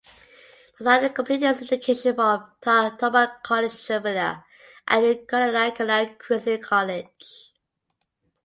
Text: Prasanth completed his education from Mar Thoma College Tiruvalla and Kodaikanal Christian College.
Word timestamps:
Prasanth 0.79 1.13
completed 1.13 1.45
his 1.47 1.61
education 1.61 2.15
from 2.15 2.49
Mar 2.65 2.97
Thoma 2.97 3.37
College 3.43 3.73
Tiruvalla 3.73 4.43
and 4.87 5.03
Kodaikanal 5.27 6.17
Christian 6.17 6.59
College. 6.59 7.53